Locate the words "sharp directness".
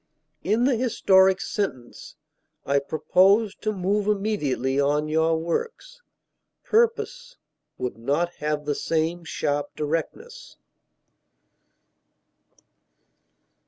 9.23-10.57